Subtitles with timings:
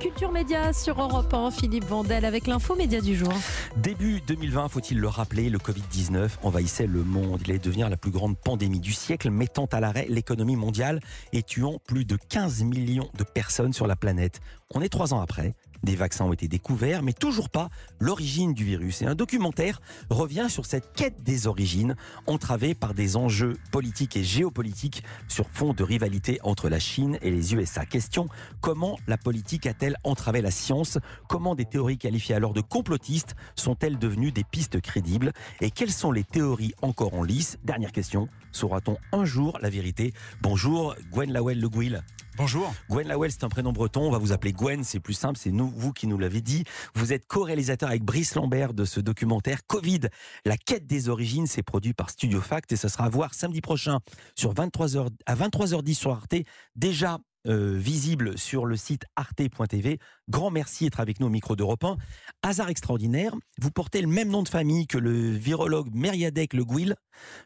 [0.00, 3.34] Culture Média sur Europe 1, Philippe Vandel avec l'info média du jour.
[3.76, 7.42] Début 2020, faut-il le rappeler, le Covid-19 envahissait le monde.
[7.44, 11.00] Il allait devenir la plus grande pandémie du siècle, mettant à l'arrêt l'économie mondiale
[11.34, 14.40] et tuant plus de 15 millions de personnes sur la planète.
[14.74, 15.54] On est trois ans après.
[15.82, 19.02] Des vaccins ont été découverts, mais toujours pas l'origine du virus.
[19.02, 19.80] Et un documentaire
[20.10, 25.72] revient sur cette quête des origines, entravée par des enjeux politiques et géopolitiques sur fond
[25.72, 27.86] de rivalité entre la Chine et les USA.
[27.86, 28.28] Question,
[28.60, 30.98] comment la politique a-t-elle entravé la science?
[31.28, 35.32] Comment des théories qualifiées alors de complotistes sont-elles devenues des pistes crédibles?
[35.60, 37.58] Et quelles sont les théories encore en lice?
[37.64, 40.12] Dernière question, saura-t-on un jour la vérité?
[40.42, 42.00] Bonjour Gwen Lawel Le Gouil.
[42.36, 42.72] Bonjour.
[42.88, 44.02] Gwen Lawel, c'est un prénom breton.
[44.02, 45.38] On va vous appeler Gwen, c'est plus simple.
[45.38, 46.64] C'est nous, vous qui nous l'avez dit.
[46.94, 50.00] Vous êtes co-réalisateur avec Brice Lambert de ce documentaire Covid.
[50.44, 53.60] La quête des origines, c'est produit par Studio Fact et ça sera à voir samedi
[53.60, 53.98] prochain
[54.36, 56.34] sur 23h, à 23h10 sur Arte.
[56.76, 59.98] Déjà euh, visible sur le site arte.tv.
[60.28, 61.96] Grand merci d'être avec nous au micro d'Europe 1.
[62.42, 66.94] Hasard extraordinaire, vous portez le même nom de famille que le virologue Meriadec Le Guil,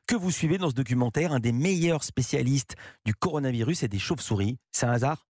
[0.07, 4.59] que vous suivez dans ce documentaire, un des meilleurs spécialistes du coronavirus et des chauves-souris.
[4.73, 5.27] C'est un hasard?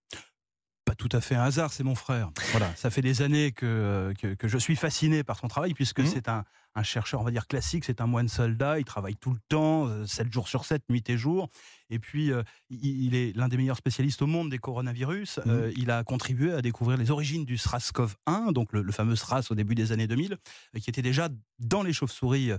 [0.84, 2.30] Pas tout à fait un hasard, c'est mon frère.
[2.52, 6.06] Voilà, ça fait des années que, que, je suis fasciné par son travail, puisque mmh.
[6.06, 9.32] c'est un, un, chercheur, on va dire, classique, c'est un moine soldat, il travaille tout
[9.32, 11.50] le temps, 7 euh, jours sur 7, nuit et jour,
[11.90, 15.38] et puis, euh, il est l'un des meilleurs spécialistes au monde des coronavirus.
[15.38, 15.50] Mmh.
[15.50, 19.54] Euh, il a contribué à découvrir les origines du SRAS-CoV-1, donc le, fameux SRAS au
[19.54, 22.50] début des années 2000, euh, qui était déjà dans les chauves-souris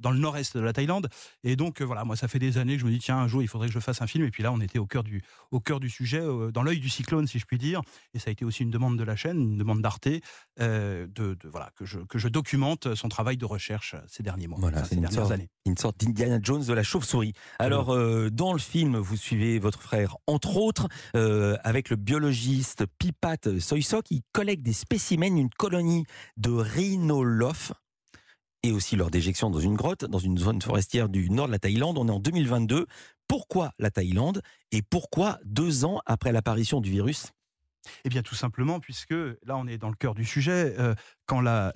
[0.00, 1.08] dans le nord-est de la Thaïlande.
[1.42, 3.40] Et donc, voilà, moi, ça fait des années que je me dis, tiens, un jour,
[3.40, 4.24] il faudrait que je fasse un film.
[4.24, 6.20] Et puis là, on était au cœur du, au cœur du sujet,
[6.52, 7.80] dans l'œil du cyclone, si je puis dire.
[8.12, 10.08] Et ça a été aussi une demande de la chaîne, une demande d'Arte,
[10.58, 14.84] de, voilà, que je, que je documente son travail de recherche ces derniers mois, voilà,
[14.84, 15.48] ces dernières sorte, années.
[15.64, 17.32] Une sorte d'Indiana Jones de la chauve-souris.
[17.58, 17.96] Alors,
[18.30, 24.04] dans le film, vous suivez votre frère, entre autres, euh, avec le biologiste Pipat Soysok,
[24.04, 26.04] qui collecte des spécimens d'une colonie
[26.36, 27.72] de rhinolophes
[28.62, 31.58] et aussi leur déjection dans une grotte, dans une zone forestière du nord de la
[31.58, 31.98] Thaïlande.
[31.98, 32.86] On est en 2022.
[33.28, 37.32] Pourquoi la Thaïlande et pourquoi deux ans après l'apparition du virus
[38.04, 40.74] eh bien, tout simplement, puisque là, on est dans le cœur du sujet.
[40.78, 40.94] Euh,
[41.26, 41.72] quand la,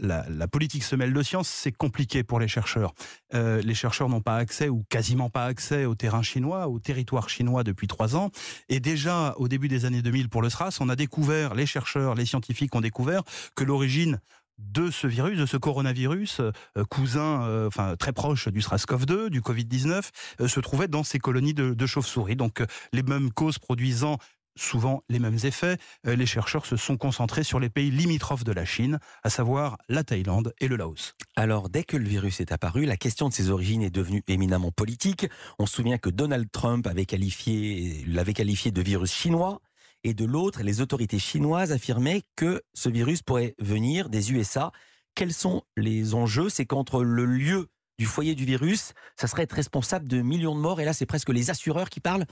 [0.50, 2.92] politique se mêle de science, c'est compliqué pour les chercheurs.
[3.34, 7.28] Euh, les chercheurs n'ont pas accès ou quasiment pas accès au terrain chinois, au territoire
[7.28, 8.30] chinois depuis trois ans.
[8.68, 12.14] Et déjà, au début des années 2000, pour le SRAS, on a découvert, les chercheurs,
[12.14, 13.22] les scientifiques ont découvert
[13.54, 14.20] que l'origine
[14.58, 20.10] de ce virus, de ce coronavirus, euh, cousin, enfin très proche du SRAS-CoV-2, du Covid-19,
[20.46, 22.36] se trouvait dans ces colonies de, de chauves-souris.
[22.36, 24.18] Donc les mêmes causes produisant
[24.60, 25.76] souvent les mêmes effets,
[26.06, 29.78] euh, les chercheurs se sont concentrés sur les pays limitrophes de la Chine, à savoir
[29.88, 31.14] la Thaïlande et le Laos.
[31.36, 34.72] Alors, dès que le virus est apparu, la question de ses origines est devenue éminemment
[34.72, 35.26] politique.
[35.58, 39.60] On se souvient que Donald Trump l'avait qualifié de virus chinois.
[40.02, 44.72] Et de l'autre, les autorités chinoises affirmaient que ce virus pourrait venir des USA.
[45.14, 46.48] Quels sont les enjeux?
[46.48, 50.60] C'est qu'entre le lieu du foyer du virus, ça serait être responsable de millions de
[50.60, 50.80] morts.
[50.80, 52.24] Et là, c'est presque les assureurs qui parlent.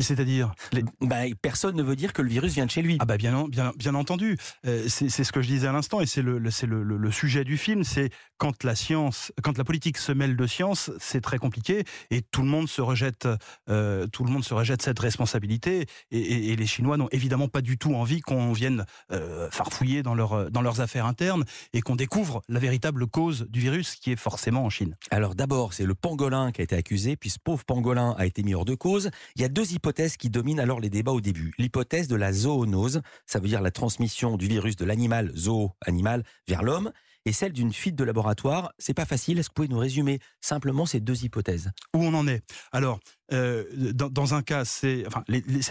[0.00, 0.54] C'est-à-dire
[1.00, 2.96] bah, Personne ne veut dire que le virus vient de chez lui.
[3.00, 4.36] Ah bah bien, bien, bien entendu.
[4.66, 7.44] Euh, c'est ce que je disais à l'instant et c'est le, le, le, le, sujet
[7.44, 7.84] du film.
[7.84, 12.22] C'est quand la science, quand la politique se mêle de science, c'est très compliqué et
[12.22, 13.28] tout le monde se rejette,
[13.68, 15.86] euh, tout le monde se rejette cette responsabilité.
[16.10, 20.14] Et, et, les Chinois n'ont évidemment pas du tout envie qu'on vienne euh, farfouiller dans,
[20.14, 24.16] leur, dans leurs affaires internes et qu'on découvre la véritable cause du virus qui est
[24.16, 24.96] forcément en Chine.
[25.10, 28.42] Alors d'abord, c'est le pangolin qui a été accusé, puis ce pauvre pangolin a été
[28.42, 29.10] mis hors de cause.
[29.36, 31.52] Il y a deux hypothèse qui domine alors les débats au début.
[31.58, 36.62] L'hypothèse de la zoonose, ça veut dire la transmission du virus de l'animal zoo-animal vers
[36.62, 36.90] l'homme,
[37.24, 38.72] et celle d'une fuite de laboratoire.
[38.78, 39.38] C'est pas facile.
[39.38, 41.70] Est-ce que vous pouvez nous résumer simplement ces deux hypothèses?
[41.94, 42.42] Où on en est?
[42.72, 43.00] Alors,
[43.32, 43.64] euh,
[43.94, 45.06] dans, un cas, ces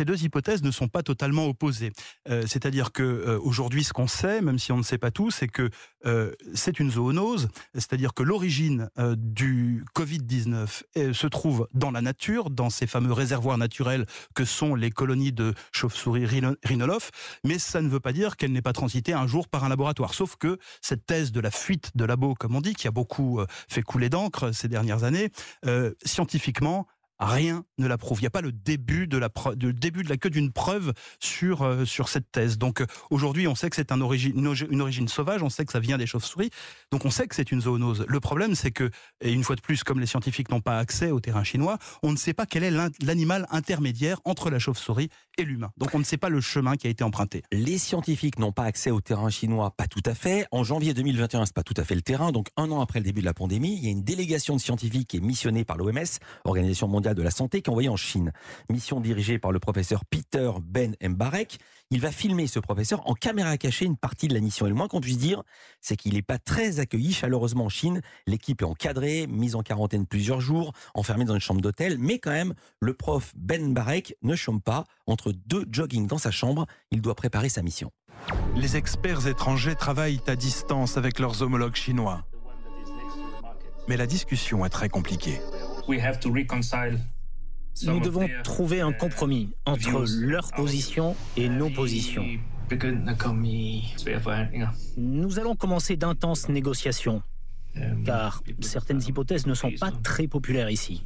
[0.05, 1.91] deux hypothèses ne sont pas totalement opposées.
[2.29, 5.31] Euh, c'est-à-dire que euh, aujourd'hui, ce qu'on sait, même si on ne sait pas tout,
[5.31, 5.69] c'est que
[6.53, 12.87] c'est une zoonose, c'est-à-dire que l'origine du Covid-19 se trouve dans la nature, dans ces
[12.87, 16.25] fameux réservoirs naturels que sont les colonies de chauves-souris
[16.65, 17.11] rhinolophes,
[17.45, 20.13] mais ça ne veut pas dire qu'elle n'est pas transitée un jour par un laboratoire.
[20.13, 23.39] Sauf que cette thèse de la fuite de labo, comme on dit, qui a beaucoup
[23.69, 25.29] fait couler d'encre ces dernières années,
[26.03, 26.87] scientifiquement,
[27.25, 28.19] rien ne la prouve.
[28.19, 32.09] Il n'y a pas le début de la, la queue d'une preuve sur, euh, sur
[32.09, 32.57] cette thèse.
[32.57, 34.01] Donc euh, aujourd'hui, on sait que c'est une
[34.81, 36.49] origine sauvage, on sait que ça vient des chauves-souris,
[36.91, 38.05] donc on sait que c'est une zoonose.
[38.07, 38.89] Le problème, c'est que,
[39.21, 42.11] et une fois de plus, comme les scientifiques n'ont pas accès au terrain chinois, on
[42.11, 42.71] ne sait pas quel est
[43.01, 45.71] l'animal intermédiaire entre la chauve-souris et l'humain.
[45.77, 47.43] Donc on ne sait pas le chemin qui a été emprunté.
[47.51, 50.45] Les scientifiques n'ont pas accès au terrain chinois, pas tout à fait.
[50.51, 52.31] En janvier 2021, c'est pas tout à fait le terrain.
[52.31, 54.61] Donc un an après le début de la pandémie, il y a une délégation de
[54.61, 55.99] scientifiques qui est missionnée par l'OMS,
[56.45, 58.31] Organisation mondiale de la santé qui est envoyé en Chine.
[58.69, 61.59] Mission dirigée par le professeur Peter Ben Mbarek.
[61.91, 64.65] Il va filmer ce professeur en caméra cachée une partie de la mission.
[64.65, 65.43] Et le moins qu'on puisse dire,
[65.81, 68.01] c'est qu'il n'est pas très accueilli chaleureusement en Chine.
[68.25, 71.97] L'équipe est encadrée, mise en quarantaine plusieurs jours, enfermée dans une chambre d'hôtel.
[71.99, 74.85] Mais quand même, le prof Ben Mbarek ne chôme pas.
[75.05, 77.91] Entre deux jogging dans sa chambre, il doit préparer sa mission.
[78.55, 82.25] Les experts étrangers travaillent à distance avec leurs homologues chinois.
[83.87, 85.39] Mais la discussion est très compliquée.
[87.85, 92.25] Nous devons trouver un compromis entre leur position et nos positions.
[94.97, 97.21] Nous allons commencer d'intenses négociations,
[98.05, 101.03] car certaines hypothèses ne sont pas très populaires ici.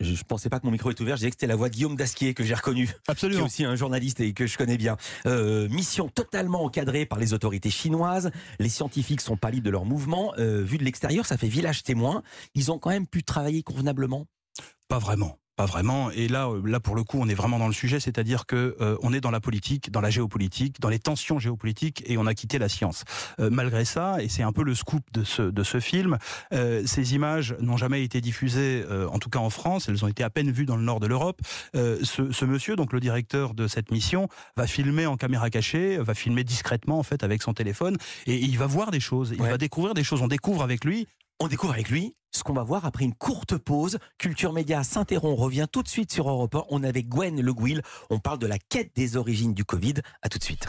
[0.00, 1.16] Je ne pensais pas que mon micro est ouvert.
[1.16, 2.90] Je disais que c'était la voix de Guillaume Dasquier que j'ai reconnu.
[3.08, 3.38] Absolument.
[3.38, 4.96] Qui est aussi un journaliste et que je connais bien.
[5.26, 8.30] Euh, mission totalement encadrée par les autorités chinoises.
[8.58, 10.34] Les scientifiques sont pas libres de leur mouvement.
[10.38, 12.22] Euh, vu de l'extérieur, ça fait village témoin.
[12.54, 14.26] Ils ont quand même pu travailler convenablement?
[14.88, 15.38] Pas vraiment.
[15.56, 16.10] Pas vraiment.
[16.10, 18.76] Et là, euh, là pour le coup, on est vraiment dans le sujet, c'est-à-dire que
[18.80, 22.26] euh, on est dans la politique, dans la géopolitique, dans les tensions géopolitiques, et on
[22.26, 23.04] a quitté la science.
[23.40, 26.18] Euh, malgré ça, et c'est un peu le scoop de ce de ce film,
[26.52, 29.88] euh, ces images n'ont jamais été diffusées, euh, en tout cas en France.
[29.88, 31.40] Elles ont été à peine vues dans le nord de l'Europe.
[31.74, 34.28] Euh, ce, ce, monsieur, donc le directeur de cette mission,
[34.58, 38.58] va filmer en caméra cachée, va filmer discrètement en fait avec son téléphone, et il
[38.58, 39.32] va voir des choses.
[39.34, 39.50] Il ouais.
[39.50, 40.20] va découvrir des choses.
[40.20, 41.08] On découvre avec lui
[41.40, 43.98] on découvre avec lui ce qu'on va voir après une courte pause.
[44.18, 46.64] Culture Média s'interrompt, revient tout de suite sur Europe 1.
[46.70, 47.82] On est avec Gwen Le Guil.
[48.10, 49.94] On parle de la quête des origines du Covid.
[50.22, 50.66] À tout de suite.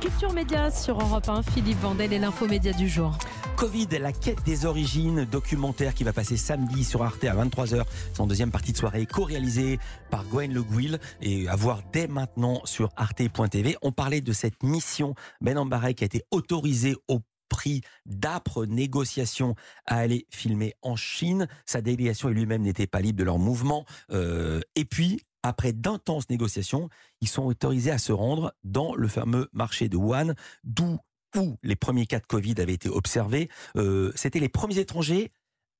[0.00, 3.16] Culture Média sur Europe 1, Philippe Vandel et l'info média du jour.
[3.56, 8.26] Covid, la quête des origines, documentaire qui va passer samedi sur Arte à 23h, son
[8.26, 9.78] deuxième partie de soirée, co-réalisée
[10.10, 13.76] par Gwen Le Guil et à voir dès maintenant sur arte.tv.
[13.82, 17.20] On parlait de cette mission Ben Ambarek qui a été autorisée au
[17.52, 19.54] prix d'âpres négociations
[19.84, 21.46] à aller filmer en Chine.
[21.66, 23.84] Sa délégation et lui-même n'étaient pas libres de leur mouvement.
[24.10, 26.88] Euh, et puis, après d'intenses négociations,
[27.20, 30.32] ils sont autorisés à se rendre dans le fameux marché de Wuhan,
[30.64, 30.98] d'où
[31.36, 33.48] où les premiers cas de Covid avaient été observés.
[33.76, 35.30] Euh, C'était les premiers étrangers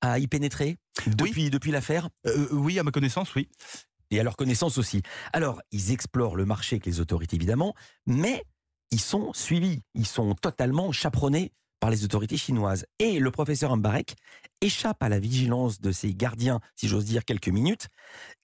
[0.03, 0.77] à y pénétrer
[1.07, 1.51] depuis, oui.
[1.51, 2.09] depuis l'affaire?
[2.27, 3.49] Euh, Oui, à ma connaissance, oui.
[4.11, 5.01] Et à leur connaissance aussi.
[5.33, 7.75] Alors, ils explorent le marché avec les autorités, évidemment,
[8.07, 8.45] mais
[8.91, 12.87] ils sont suivis, ils sont totalement chaperonnés par les autorités chinoises.
[13.01, 14.15] Et le professeur Mbarek
[14.61, 17.89] échappe à la vigilance de ses gardiens, si j'ose dire, quelques minutes.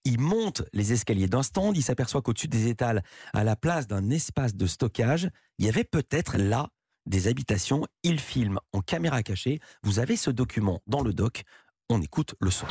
[0.04, 4.10] Il monte les escaliers d'un stand, il s'aperçoit qu'au-dessus des étals, à la place d'un
[4.10, 5.30] espace de stockage,
[5.60, 6.66] il y avait peut-être là
[7.06, 7.86] des habitations.
[8.02, 9.60] Il filme en caméra cachée.
[9.84, 11.44] Vous avez ce document dans le doc.
[11.90, 12.66] On écoute le son.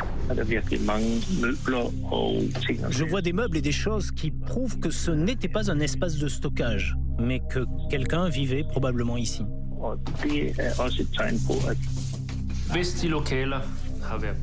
[2.90, 6.18] Je vois des meubles et des choses qui prouvent que ce n'était pas un espace
[6.18, 9.46] de stockage, mais que quelqu'un vivait probablement ici.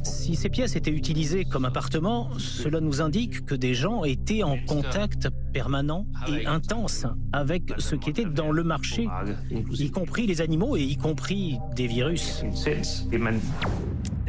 [0.02, 4.58] Si ces pièces étaient utilisées comme appartements, cela nous indique que des gens étaient en
[4.66, 9.08] contact permanent et intense avec ce qui était dans le marché,
[9.50, 12.44] y compris les animaux et y compris des virus.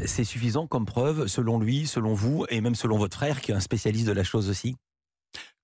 [0.06, 3.56] C'est suffisant comme preuve, selon lui, selon vous, et même selon votre frère, qui est
[3.56, 4.76] un spécialiste de la chose aussi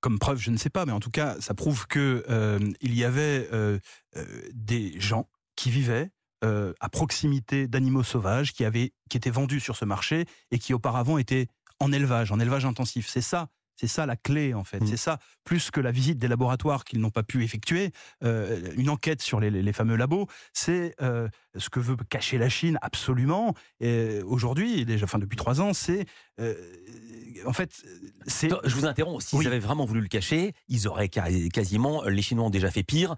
[0.02, 2.96] comme preuve, je ne sais pas, mais en tout cas, ça prouve que euh, il
[2.96, 3.80] y avait euh,
[4.18, 6.12] euh, des gens qui vivaient
[6.80, 11.20] à proximité d'animaux sauvages qui avaient, qui étaient vendus sur ce marché et qui auparavant
[11.20, 11.46] étaient
[11.80, 13.08] en élevage, en élevage intensif.
[13.08, 13.50] C'est ça.
[13.82, 14.80] C'est ça la clé en fait.
[14.80, 14.86] Mmh.
[14.86, 17.90] C'est ça, plus que la visite des laboratoires qu'ils n'ont pas pu effectuer,
[18.24, 22.78] euh, une enquête sur les, fameux labos, c'est euh, ce que veut cacher la Chine
[22.84, 23.56] absolument.
[23.80, 26.06] Et aujourd'hui, déjà, enfin depuis trois ans, c'est
[26.40, 26.54] euh,
[27.48, 27.72] en fait,
[28.28, 28.50] c'est.
[28.66, 29.26] Je vous interromps.
[29.26, 29.48] S'ils oui.
[29.48, 33.16] avaient vraiment voulu le cacher, ils auraient quasiment, les Chinois ont déjà fait pire,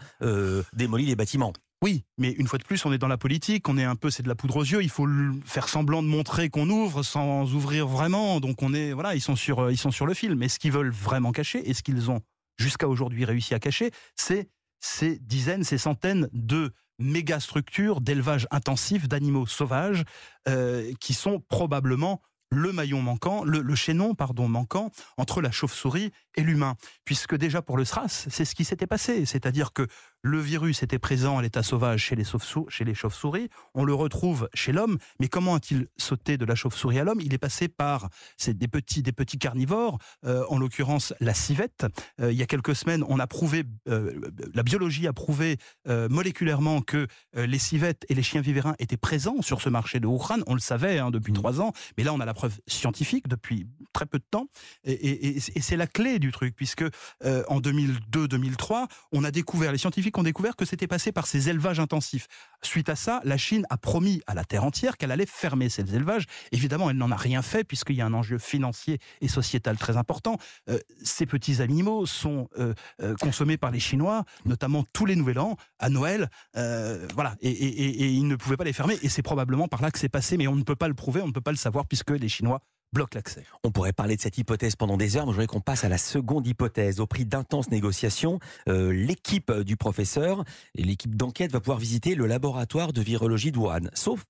[0.71, 1.51] démoli les bâtiments.
[1.83, 4.09] Oui, mais une fois de plus, on est dans la politique, on est un peu,
[4.09, 4.81] c'est de la poudre aux yeux.
[4.81, 5.05] Il faut
[5.43, 8.39] faire semblant de montrer qu'on ouvre sans ouvrir vraiment.
[8.39, 10.37] Donc on est, voilà, ils sont sur, ils sont sur le fil.
[10.37, 12.21] Mais ce qu'ils veulent vraiment cacher et ce qu'ils ont
[12.57, 14.47] jusqu'à aujourd'hui réussi à cacher, c'est
[14.79, 20.05] ces dizaines, ces centaines de méga structures d'élevage intensif d'animaux sauvages
[20.47, 26.11] euh, qui sont probablement le maillon manquant, le, le, chaînon pardon manquant entre la chauve-souris
[26.35, 26.75] et l'humain,
[27.05, 29.87] puisque déjà pour le SRAS, c'est ce qui s'était passé, c'est-à-dire que
[30.21, 32.23] le virus était présent à l'état sauvage chez les,
[32.69, 36.99] chez les chauves-souris, on le retrouve chez l'homme, mais comment a-t-il sauté de la chauve-souris
[36.99, 37.19] à l'homme?
[37.19, 38.09] Il est passé par
[38.47, 41.85] des petits, des petits carnivores, euh, en l'occurrence la civette.
[42.21, 44.13] Euh, il y a quelques semaines, on a prouvé, euh,
[44.53, 49.61] la biologie a prouvé moléculairement que les civettes et les chiens vivérins étaient présents sur
[49.61, 50.41] ce marché de Wuhan.
[50.47, 51.35] On le savait hein, depuis mmh.
[51.35, 54.47] trois ans, mais là on a la preuve scientifique depuis très peu de temps,
[54.83, 56.83] et, et, et c'est la clé du truc, puisque
[57.23, 61.79] en 2002-2003, on a découvert les scientifiques ont découvert que c'était passé par ces élevages
[61.79, 62.27] intensifs.
[62.61, 65.95] Suite à ça, la Chine a promis à la Terre entière qu'elle allait fermer ces
[65.95, 66.25] élevages.
[66.51, 69.97] Évidemment, elle n'en a rien fait puisqu'il y a un enjeu financier et sociétal très
[69.97, 70.37] important.
[70.69, 75.39] Euh, ces petits animaux sont euh, euh, consommés par les Chinois, notamment tous les Nouvel
[75.39, 76.29] An, à Noël.
[76.53, 78.97] voilà, et, et ils ne pouvaient pas les fermer.
[79.01, 81.21] Et c'est probablement par là que c'est passé, mais on ne peut pas le prouver,
[81.21, 82.61] on ne peut pas le savoir puisque les Chinois
[82.93, 83.43] bloque l'accès.
[83.63, 85.89] On pourrait parler de cette hypothèse pendant des heures, mais je voudrais qu'on passe à
[85.89, 86.99] la seconde hypothèse.
[86.99, 90.43] Au prix d'intenses négociations, euh, l'équipe du professeur
[90.75, 93.89] et l'équipe d'enquête va pouvoir visiter le laboratoire de virologie de Wuhan.
[93.93, 94.23] Sauf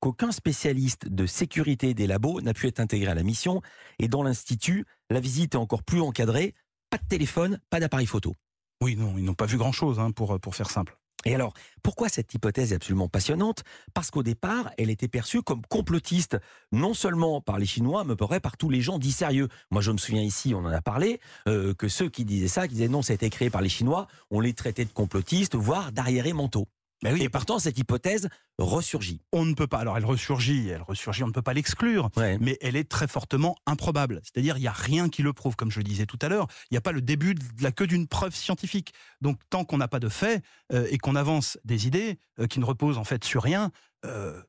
[0.00, 3.60] qu'aucun spécialiste de sécurité des labos n'a pu être intégré à la mission.
[3.98, 6.54] Et dans l'institut, la visite est encore plus encadrée.
[6.90, 8.34] Pas de téléphone, pas d'appareil photo.
[8.80, 10.96] Oui, non, ils n'ont pas vu grand-chose, hein, pour, pour faire simple.
[11.28, 13.62] Et alors, pourquoi cette hypothèse est absolument passionnante?
[13.92, 16.38] Parce qu'au départ, elle était perçue comme complotiste,
[16.72, 19.48] non seulement par les Chinois, mais par tous les gens dits sérieux.
[19.70, 22.66] Moi, je me souviens ici, on en a parlé, euh, que ceux qui disaient ça,
[22.66, 25.54] qui disaient non, ça a été créé par les Chinois, on les traitait de complotistes,
[25.54, 26.66] voire d'arriérés mentaux.
[27.02, 27.22] Ben oui.
[27.22, 28.28] Et pourtant, cette hypothèse
[28.58, 29.20] ressurgit.
[29.32, 29.78] On ne peut pas.
[29.78, 31.22] Alors, elle ressurgit, elle ressurgit.
[31.22, 34.20] On ne peut pas l'exclure, mais elle est très fortement improbable.
[34.24, 36.48] C'est-à-dire, il n'y a rien qui le prouve, comme je le disais tout à l'heure.
[36.70, 38.92] Il n'y a pas le début de la queue d'une preuve scientifique.
[39.20, 42.58] Donc, tant qu'on n'a pas de faits euh, et qu'on avance des idées euh, qui
[42.58, 43.70] ne reposent en fait sur rien.
[44.04, 44.40] Euh,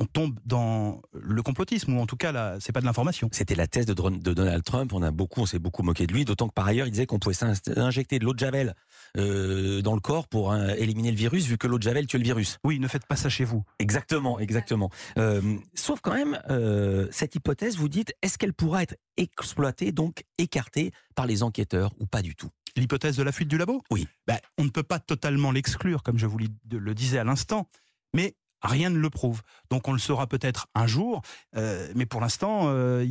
[0.00, 3.28] on tombe dans le complotisme, ou en tout cas, là, c'est pas de l'information.
[3.32, 4.94] C'était la thèse de, Donald Trump.
[4.94, 7.04] On a beaucoup, on s'est beaucoup moqué de lui, d'autant que par ailleurs, il disait
[7.04, 7.36] qu'on pouvait
[7.76, 8.74] injecter de l'eau de javel
[9.18, 12.16] euh, dans le corps pour hein, éliminer le virus, vu que l'eau de javel tue
[12.16, 12.58] le virus.
[12.64, 13.62] Oui, ne faites pas ça chez vous.
[13.78, 14.90] Exactement, exactement.
[15.18, 20.24] Euh, sauf quand même, euh, cette hypothèse, vous dites, est-ce qu'elle pourra être exploitée, donc
[20.38, 22.48] écartée par les enquêteurs, ou pas du tout?
[22.74, 23.82] L'hypothèse de la fuite du labo?
[23.90, 24.08] Oui.
[24.26, 27.68] Ben, on ne peut pas totalement l'exclure, comme je vous le disais à l'instant,
[28.14, 29.42] mais Rien ne le prouve.
[29.70, 31.22] Donc on le saura peut-être un jour,
[31.56, 33.06] euh, mais pour l'instant, il euh,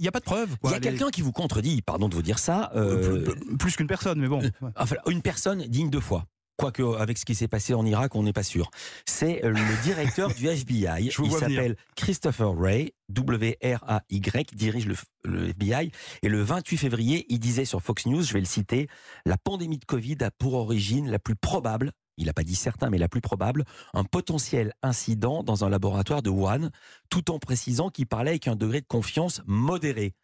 [0.00, 0.56] n'y a pas de preuve.
[0.64, 2.70] Il y a quelqu'un qui vous contredit, pardon de vous dire ça.
[2.74, 3.24] Euh,
[3.58, 4.40] plus, qu'une personne, mais bon.
[4.76, 6.24] Enfin, une personne digne de foi.
[6.56, 8.70] Quoique, avec ce qui s'est passé en Irak, on n'est pas sûr.
[9.06, 11.10] C'est le directeur du FBI.
[11.18, 15.90] il s'appelle Christopher Wray, W-R-A-Y, dirige le, le, FBI.
[16.22, 18.88] Et le 28 février, il disait sur Fox News, je vais le citer,
[19.26, 22.90] la pandémie de Covid a pour origine la plus probable il n'a pas dit certain,
[22.90, 26.70] mais la plus probable, un potentiel incident dans un laboratoire de Wuhan,
[27.10, 30.14] tout en précisant qu'il parlait avec un degré de confiance modéré.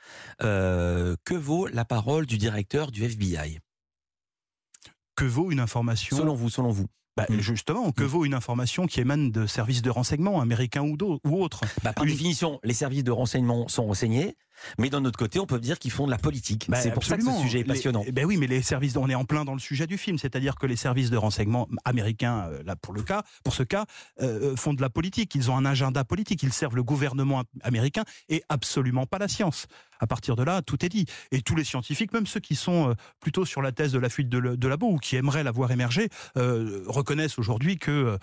[0.43, 3.59] Euh, que vaut la parole du directeur du FBI
[5.15, 7.41] Que vaut une information Selon vous, selon vous bah, hmm.
[7.41, 8.07] Justement, que hmm.
[8.07, 11.63] vaut une information qui émane de services de renseignement américains ou, ou autres?
[11.83, 14.37] Bah, Par définition, les services de renseignement sont renseignés.
[14.79, 16.67] Mais d'un autre côté, on peut dire qu'ils font de la politique.
[16.69, 18.05] Bah, c'est pour ça que ce sujet est passionnant.
[18.13, 20.57] ben oui, mais les services, on est en plein dans le sujet du film, c'est-à-dire
[20.57, 23.87] que les services de renseignement américains, euh, là pour le cas, pour ce cas,
[24.21, 25.35] euh, font de la politique.
[25.35, 26.43] Ils ont un agenda politique.
[26.43, 29.67] Ils servent le gouvernement américain et absolument pas la science.
[30.03, 31.05] À partir de là, tout est dit.
[31.31, 34.09] Et tous les scientifiques, même ceux qui sont euh, plutôt sur la thèse de la
[34.09, 38.19] fuite de, de labo ou qui aimeraient la voir émerger, reconnaissent aujourd'hui que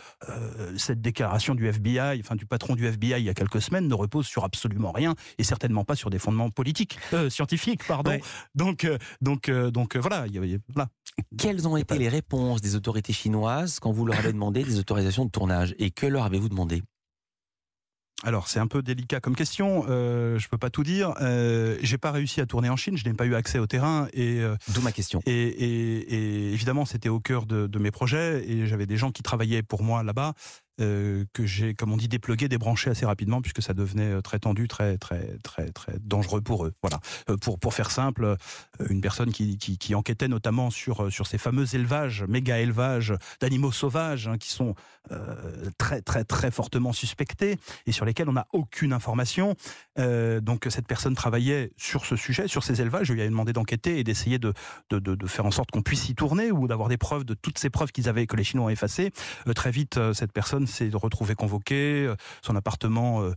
[0.77, 3.93] cette déclaration du FBI, enfin du patron du FBI il y a quelques semaines, ne
[3.93, 8.19] repose sur absolument rien et certainement pas sur des fondements politiques, euh, scientifiques, pardon.
[8.53, 10.25] Donc, euh, donc, euh, donc voilà,
[10.73, 10.89] voilà.
[11.37, 15.23] Quelles ont été les réponses des autorités chinoises quand vous leur avez demandé des autorisations
[15.23, 16.83] de tournage et que leur avez-vous demandé?
[18.23, 21.13] Alors c'est un peu délicat comme question, euh, je peux pas tout dire.
[21.21, 24.07] Euh, j'ai pas réussi à tourner en Chine, je n'ai pas eu accès au terrain
[24.11, 25.21] et d'où ma question.
[25.27, 29.61] Et, évidemment c'était au cœur de, de, mes projets et j'avais des gens qui travaillaient
[29.61, 30.33] pour moi là-bas
[30.79, 34.37] euh, que j'ai, comme on dit, déplugué, débranché assez rapidement puisque ça devenait euh, très
[34.37, 36.73] tendu, très très très très dangereux pour eux.
[36.83, 36.99] Voilà.
[37.31, 38.35] Euh, pour pour faire simple,
[38.89, 44.27] une personne qui, qui, enquêtait notamment sur sur ces fameux élevages, méga élevages d'animaux sauvages
[44.27, 44.75] hein, qui sont
[45.77, 49.55] très très très fortement suspectés et sur lesquels on n'a aucune information.
[49.97, 53.07] donc cette personne travaillait sur ce sujet, sur ces élevages.
[53.07, 54.53] Je lui ai demandé d'enquêter et d'essayer de,
[54.89, 57.33] de, de, de faire en sorte qu'on puisse y tourner ou d'avoir des preuves de
[57.33, 59.11] toutes ces preuves qu'ils avaient que les Chinois ont effacées.
[59.55, 63.33] très vite, cette personne s'est retrouvé convoqué, euh, son appartement euh,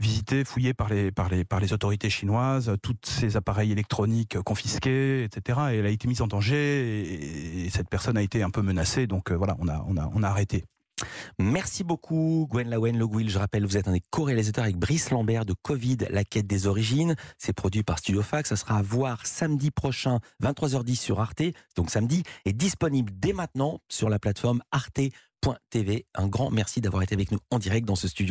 [0.00, 5.24] visité, fouillé par les, par, les, par les autorités chinoises, tous ses appareils électroniques confisqués,
[5.24, 5.58] etc.
[5.72, 9.06] Et elle a été mise en danger et, cette personne a été un peu menacée.
[9.06, 10.64] Donc euh, voilà, on a, on a, on a arrêté.
[11.38, 13.30] Merci beaucoup Gwen Lawen Le Guil.
[13.30, 16.66] Je rappelle, vous êtes un des co-réalisateurs avec Brice Lambert de Covid, la quête des
[16.66, 17.14] origines.
[17.38, 18.48] C'est produit par Studio Fax.
[18.48, 21.42] Ça sera à voir samedi prochain, 23h10 sur Arte.
[21.76, 25.00] Donc samedi est disponible dès maintenant sur la plateforme Arte.
[25.70, 26.06] TV.
[26.14, 28.26] Un grand merci d'avoir été avec nous en direct dans ce studio.